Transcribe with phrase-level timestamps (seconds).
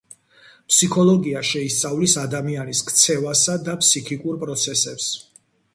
[0.71, 5.15] ფსიქოლოგია შეისწავლის ადამიანის ქცევასა და ფსიქიკურ პროცესებს.